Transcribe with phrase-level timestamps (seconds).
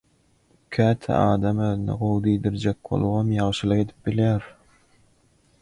[0.77, 4.53] Käte adam özüne gowy diýdirjek bolubam ýagşylyk edip bilýär.